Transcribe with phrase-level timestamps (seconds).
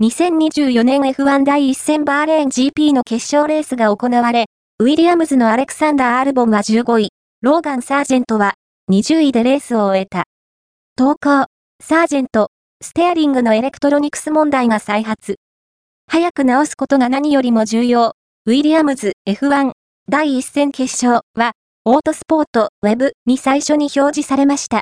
[0.00, 4.46] 2024年 F1 第1戦バーレーン GP の決勝レースが行われ、
[4.78, 7.08] ウィリアムズのアレクサンダー・アルボンは15位、
[7.42, 8.54] ローガン・サージェントは
[8.92, 10.26] 20位でレースを終えた。
[10.94, 11.46] 投稿、
[11.82, 15.34] サージェント、ステアリングのエレクトロニクス問題が再発。
[16.06, 18.12] 早く直すことが何よりも重要。
[18.46, 19.72] ウィリアムズ F1
[20.08, 21.54] 第1戦決勝は、
[21.84, 24.76] オートスポートウェブに最初に表示されました。